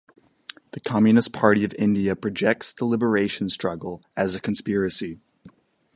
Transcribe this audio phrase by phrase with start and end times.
[0.71, 5.19] The Communist Party of India projects the Liberation Struggle as a conspiracy.